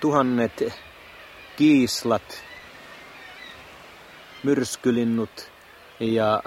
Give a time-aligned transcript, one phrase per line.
[0.00, 0.72] tuhannet
[1.56, 2.44] kiislat,
[4.42, 5.50] myrskylinnut
[6.00, 6.42] ja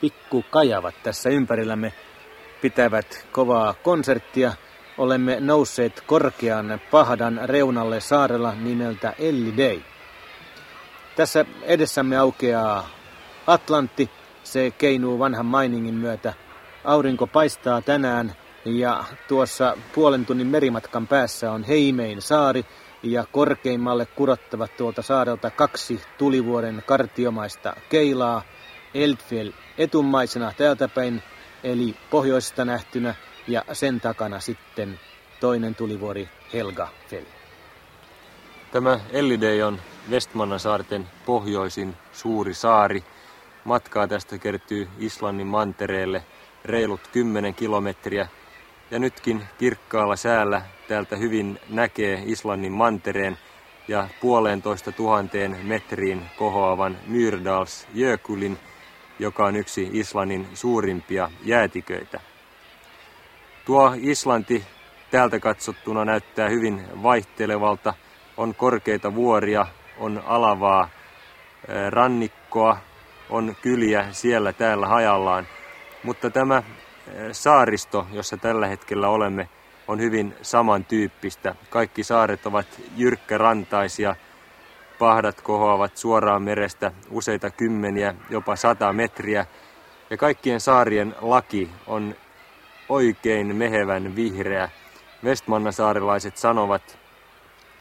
[0.00, 1.92] pikkukajavat tässä ympärillämme
[2.60, 4.52] pitävät kovaa konserttia.
[4.98, 9.80] Olemme nousseet korkean pahdan reunalle saarella nimeltä Elli Day.
[11.16, 12.88] Tässä edessämme aukeaa
[13.46, 14.10] Atlantti.
[14.44, 16.34] Se keinuu vanhan mainingin myötä.
[16.84, 22.66] Aurinko paistaa tänään ja tuossa puolen tunnin merimatkan päässä on Heimein saari
[23.02, 28.42] ja korkeimmalle kurottavat tuolta saarelta kaksi tulivuoren kartiomaista keilaa.
[28.94, 31.22] Eldfjell etummaisena täältä päin,
[31.64, 33.14] eli pohjoisesta nähtynä,
[33.48, 35.00] ja sen takana sitten
[35.40, 37.24] toinen tulivuori Helgafell.
[38.72, 39.80] Tämä Ellidei on
[40.56, 43.04] saarten pohjoisin suuri saari.
[43.64, 46.24] Matkaa tästä kertyy Islannin mantereelle
[46.64, 48.28] reilut 10 kilometriä.
[48.94, 53.38] Ja nytkin kirkkaalla säällä täältä hyvin näkee Islannin mantereen
[53.88, 58.58] ja puolentoista tuhanteen metriin kohoavan Myrdals Jökulin,
[59.18, 62.20] joka on yksi Islannin suurimpia jäätiköitä.
[63.64, 64.64] Tuo Islanti
[65.10, 67.94] täältä katsottuna näyttää hyvin vaihtelevalta.
[68.36, 69.66] On korkeita vuoria,
[69.98, 70.88] on alavaa
[71.90, 72.76] rannikkoa,
[73.30, 75.46] on kyliä siellä täällä hajallaan.
[76.02, 76.62] Mutta tämä
[77.32, 79.48] saaristo, jossa tällä hetkellä olemme,
[79.88, 81.54] on hyvin samantyyppistä.
[81.70, 84.16] Kaikki saaret ovat jyrkkärantaisia,
[84.98, 89.46] pahdat kohoavat suoraan merestä useita kymmeniä, jopa sata metriä.
[90.10, 92.14] Ja kaikkien saarien laki on
[92.88, 94.68] oikein mehevän vihreä.
[95.24, 96.98] Vestmannasaarilaiset sanovat,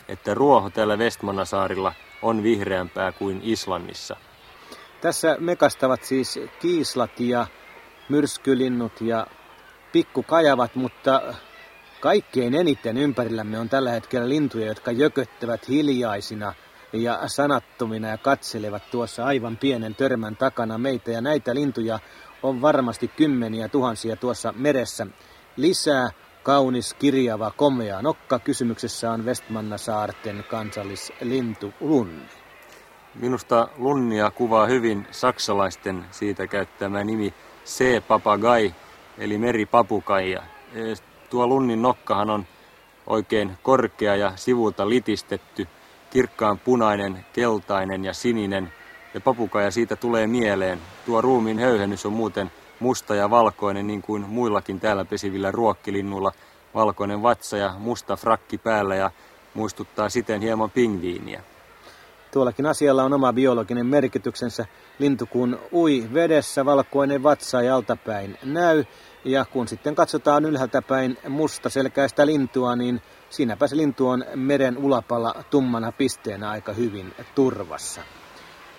[0.07, 4.15] että ruoho tällä Vestmannasaarilla on vihreämpää kuin Islannissa.
[5.01, 7.47] Tässä mekastavat siis kiislat ja
[8.09, 9.27] myrskylinnut ja
[9.91, 11.21] pikkukajavat, mutta
[11.99, 16.53] kaikkein eniten ympärillämme on tällä hetkellä lintuja, jotka jököttävät hiljaisina
[16.93, 21.11] ja sanattomina ja katselevat tuossa aivan pienen törmän takana meitä.
[21.11, 21.99] Ja näitä lintuja
[22.43, 25.07] on varmasti kymmeniä tuhansia tuossa meressä.
[25.57, 26.09] Lisää
[26.43, 28.39] kaunis, kirjava, komea nokka.
[28.39, 32.25] Kysymyksessä on Westmanna saarten kansallislintu Lunni.
[33.15, 37.33] Minusta lunnia kuvaa hyvin saksalaisten siitä käyttämä nimi
[37.65, 38.73] C-papagai,
[39.17, 40.43] eli meripapukaija.
[40.73, 40.79] E,
[41.29, 42.45] tuo lunnin nokkahan on
[43.07, 45.67] oikein korkea ja sivulta litistetty,
[46.09, 48.73] kirkkaan punainen, keltainen ja sininen,
[49.13, 50.79] ja papukaija siitä tulee mieleen.
[51.05, 56.31] Tuo ruumiin höyhennys on muuten musta ja valkoinen, niin kuin muillakin täällä pesivillä ruokkilinnuilla.
[56.75, 59.11] Valkoinen vatsa ja musta frakki päällä ja
[59.53, 61.43] muistuttaa siten hieman pingviiniä.
[62.33, 64.65] Tuollakin asialla on oma biologinen merkityksensä.
[64.99, 68.85] Lintu kun ui vedessä, valkoinen vatsa ja altapäin näy.
[69.25, 74.77] Ja kun sitten katsotaan ylhäältä päin musta selkäistä lintua, niin siinäpä se lintu on meren
[74.77, 78.01] ulapalla tummana pisteenä aika hyvin turvassa.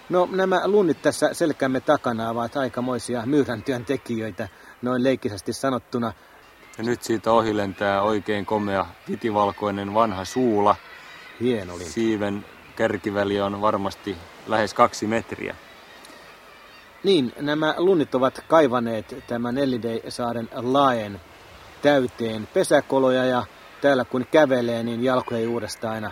[0.08, 4.48] No nämä lunnit tässä selkämme takana ovat aikamoisia myyräntyön tekijöitä,
[4.82, 6.12] noin leikkisästi sanottuna.
[6.78, 10.76] Ja nyt siitä ohi lentää oikein komea vitivalkoinen vanha suula.
[11.40, 11.92] Hieno lintu.
[11.92, 12.44] Siiven
[12.76, 15.56] kärkiväli on varmasti lähes kaksi metriä.
[17.04, 21.20] Niin, nämä lunnit ovat kaivaneet tämän Ellidei-saaren laen
[21.82, 23.44] täyteen pesäkoloja ja
[23.80, 26.10] täällä kun kävelee, niin jalkojen juuresta aina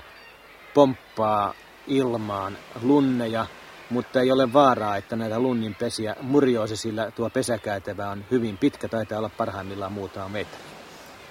[0.75, 1.55] pomppaa
[1.87, 3.47] ilmaan lunneja,
[3.91, 8.89] mutta ei ole vaaraa, että näitä lunnin pesiä murjoisi, sillä tuo pesäkäytävä on hyvin pitkä,
[8.89, 10.63] taitaa olla parhaimmillaan muutama metri.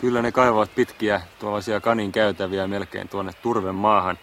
[0.01, 4.17] Kyllä ne kaivavat pitkiä tuollaisia kanin käytäviä melkein tuonne turven maahan.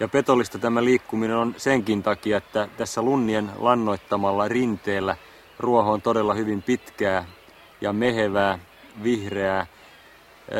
[0.00, 5.16] Ja petollista tämä liikkuminen on senkin takia, että tässä lunnien lannoittamalla rinteellä
[5.58, 7.24] ruoho on todella hyvin pitkää
[7.80, 8.58] ja mehevää,
[9.02, 9.66] vihreää.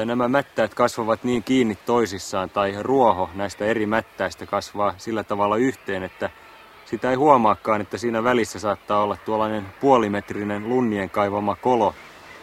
[0.04, 6.02] Nämä mättäät kasvavat niin kiinni toisissaan, tai ruoho näistä eri mättäistä kasvaa sillä tavalla yhteen,
[6.02, 6.30] että
[6.84, 11.94] sitä ei huomaakaan, että siinä välissä saattaa olla tuollainen puolimetrinen lunnien kaivama kolo.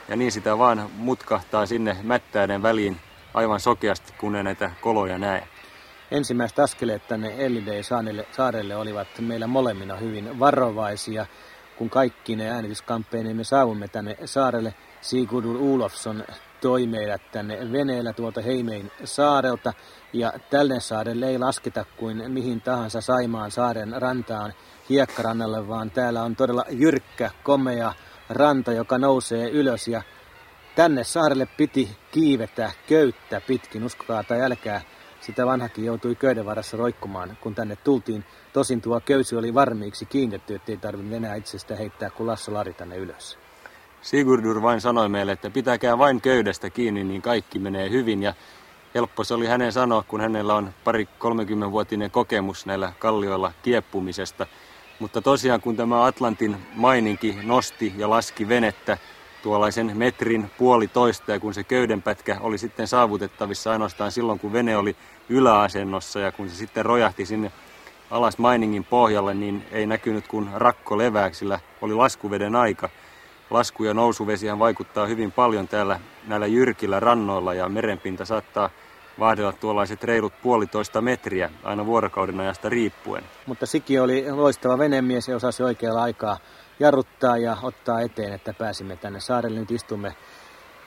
[0.08, 2.98] Ja niin sitä vaan mutkahtaa sinne mättäiden väliin
[3.34, 5.48] aivan sokeasti, kun ei näitä koloja näe.
[6.14, 7.82] Ensimmäiset askeleet tänne Ellidei
[8.32, 11.26] saarelle olivat meillä molemmina hyvin varovaisia.
[11.78, 16.24] Kun kaikki ne äänityskampeenimme saavumme tänne saarelle, Sigurdur Ulofsson
[16.62, 19.74] toi meidät tänne veneellä tuolta Heimein saarelta.
[20.14, 24.54] Ja tälle saarelle ei lasketa kuin mihin tahansa Saimaan saaren rantaan
[24.90, 27.94] hiekkarannalle, vaan täällä on todella jyrkkä, komea
[28.30, 29.88] ranta, joka nousee ylös.
[29.88, 30.02] Ja
[30.76, 34.82] tänne saarelle piti kiivetä köyttä pitkin, uskokaa tai älkää.
[35.26, 38.26] Sitä vanhakin joutui köyden varassa roikkumaan, kun tänne tultiin.
[38.54, 42.98] Tosin tuo köysi oli varmiiksi kiinnitetty, ettei tarvinnut enää itsestä heittää kuin Lasso Lari tänne
[42.98, 43.38] ylös.
[44.02, 48.24] Sigurdur vain sanoi meille, että pitäkää vain köydestä kiinni, niin kaikki menee hyvin.
[48.24, 48.34] Ja
[48.96, 54.48] helppo se oli hänen sanoa, kun hänellä on pari 30-vuotinen kokemus näillä kallioilla kieppumisesta.
[55.00, 58.98] Mutta tosiaan kun tämä Atlantin maininki nosti ja laski venettä
[59.44, 64.96] tuollaisen metrin puolitoista ja kun se köydenpätkä oli sitten saavutettavissa ainoastaan silloin, kun vene oli
[65.30, 67.52] yläasennossa ja kun se sitten rojahti sinne
[68.12, 72.90] alas mainingin pohjalle, niin ei näkynyt kuin rakko levääksi, sillä oli laskuveden aika.
[73.50, 78.70] Lasku- ja nousuvesihän vaikuttaa hyvin paljon täällä näillä jyrkillä rannoilla ja merenpinta saattaa
[79.20, 83.24] vaahdella tuollaiset reilut puolitoista metriä aina vuorokauden ajasta riippuen.
[83.46, 86.38] Mutta Siki oli loistava venemies ja osasi oikealla aikaa
[86.80, 89.60] jarruttaa ja ottaa eteen, että pääsimme tänne saarelle.
[89.60, 90.16] Nyt istumme,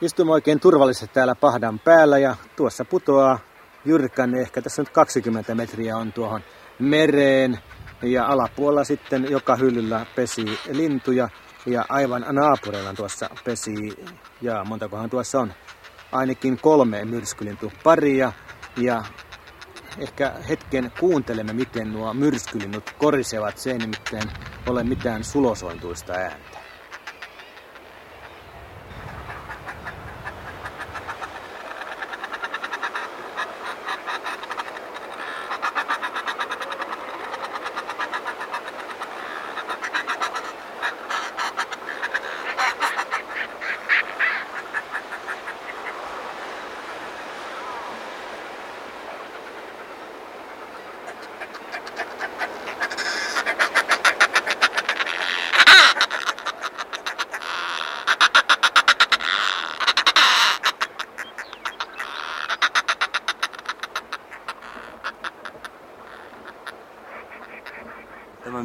[0.01, 3.39] istumme oikein turvallisesti täällä pahdan päällä ja tuossa putoaa
[3.85, 6.41] jyrkän, ehkä tässä nyt 20 metriä on tuohon
[6.79, 7.59] mereen.
[8.01, 11.29] Ja alapuolella sitten joka hyllyllä pesi lintuja
[11.65, 13.73] ja aivan naapurilla tuossa pesi,
[14.41, 15.53] ja montakohan tuossa on,
[16.11, 18.31] ainakin kolme myrskylintuparia
[18.77, 19.03] ja
[19.97, 23.57] ehkä hetken kuuntelemme, miten nuo myrskylinnut korisevat.
[23.57, 24.29] Se ei nimittäin
[24.67, 26.56] ole mitään sulosointuista ääntä.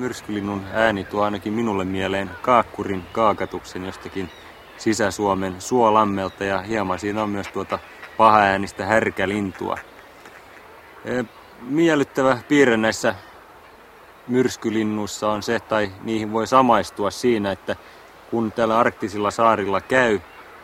[0.02, 4.30] Myrskylinnun ääni tuo ainakin minulle mieleen kaakkurin kaakatuksen jostakin
[4.78, 7.78] Sisä-Suomen suolammelta ja hieman siinä on myös tuota
[8.16, 9.78] pahaäänistä härkälintua.
[11.60, 13.14] Miellyttävä piirre näissä
[14.28, 17.76] myrskylinnuissa on se, tai niihin voi samaistua siinä, että
[18.30, 20.20] kun täällä arktisilla saarilla käy,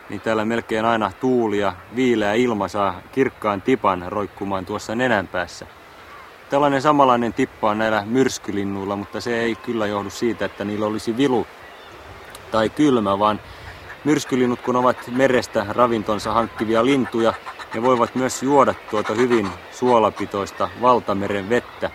[0.09, 5.67] niin täällä melkein aina tuuli ja viileä ilma saa kirkkaan tipan roikkumaan tuossa nenänpäässä.
[6.51, 11.17] Tällainen samanlainen tippa on näillä myrskylinnuilla, mutta se ei kyllä johdu siitä, että niillä olisi
[11.17, 11.47] vilu
[12.51, 13.41] tai kylmä, vaan
[14.05, 17.35] myrskylinnut kun ovat merestä ravintonsa hankkivia lintuja,
[17.75, 21.91] ne voivat myös juoda tuota hyvin suolapitoista valtameren vettä.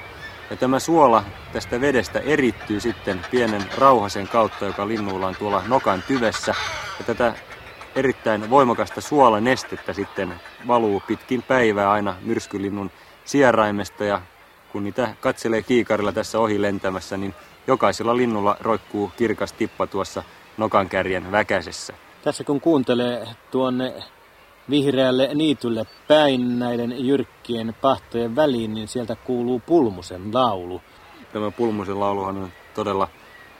[0.49, 1.23] Ja tämä suola
[1.53, 6.55] tästä vedestä erittyy sitten pienen rauhasen kautta, joka linnuilla on tuolla nokan tyvessä.
[6.99, 7.33] Ja tätä
[7.95, 10.33] erittäin voimakasta suolanestettä sitten
[10.67, 12.91] valuu pitkin päivää aina myrskylinnun
[13.25, 14.21] sieraimesta ja
[14.73, 17.33] kun niitä katselee kiikarilla tässä ohi lentämässä, niin
[17.67, 20.23] jokaisella linnulla roikkuu kirkas tippa tuossa
[20.57, 21.93] nokankärjen väkäisessä.
[22.23, 23.93] Tässä kun kuuntelee tuonne
[24.69, 30.81] vihreälle niitylle päin näiden jyrkkien pahtojen väliin, niin sieltä kuuluu pulmusen laulu.
[31.33, 33.07] Tämä pulmusen lauluhan on todella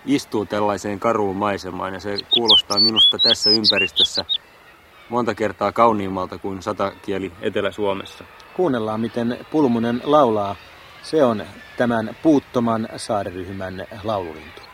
[0.06, 4.26] istuu tällaiseen karuun maisemaan ja se kuulostaa minusta tässä ympäristössä
[5.10, 8.24] monta kertaa kauniimmalta kuin satakieli Etelä-Suomessa.
[8.54, 10.56] Kuunnellaan, miten pulmunen laulaa
[11.04, 11.46] se on
[11.78, 14.73] tämän puuttoman saariryhmän laululintu.